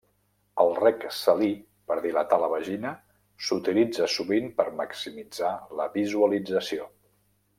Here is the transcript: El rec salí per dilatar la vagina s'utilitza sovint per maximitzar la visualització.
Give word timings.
El 0.61 0.71
rec 0.77 1.03
salí 1.17 1.49
per 1.91 1.97
dilatar 2.05 2.39
la 2.45 2.49
vagina 2.53 2.93
s'utilitza 3.49 4.09
sovint 4.15 4.49
per 4.61 4.67
maximitzar 4.81 5.53
la 5.83 5.89
visualització. 5.99 6.89